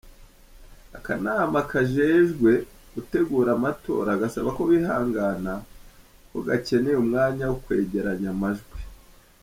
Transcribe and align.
Akanama 0.97 1.59
kajejwe 1.71 2.51
gutegura 2.93 3.49
amatora 3.57 4.11
gasaba 4.21 4.49
ko 4.57 4.61
bihangana, 4.69 5.53
ko 6.29 6.37
gakeneye 6.47 6.95
umwanya 7.03 7.43
wo 7.51 7.57
kwegeranya 7.63 8.29
amajwi. 8.35 8.79